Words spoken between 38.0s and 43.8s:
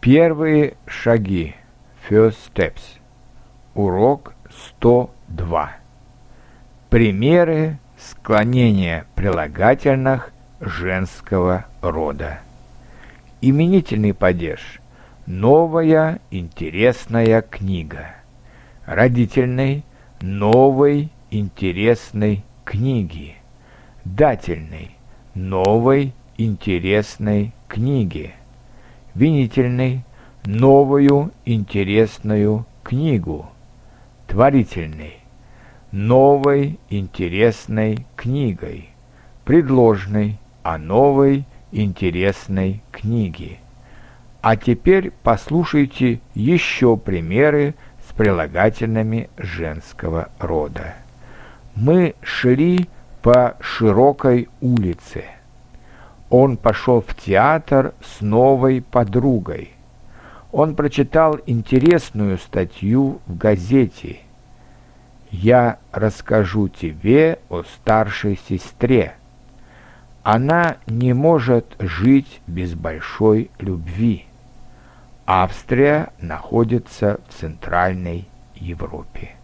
книгой, предложный о новой интересной книге.